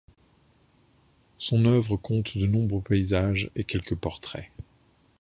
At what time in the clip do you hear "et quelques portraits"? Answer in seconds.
3.55-4.47